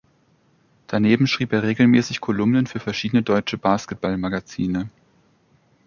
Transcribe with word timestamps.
Daneben 0.87 1.27
schrieb 1.27 1.53
er 1.53 1.61
regelmäßig 1.61 2.21
Kolumnen 2.21 2.65
für 2.65 2.79
verschiedene 2.79 3.21
deutsche 3.21 3.59
Basketball-Magazine. 3.59 4.89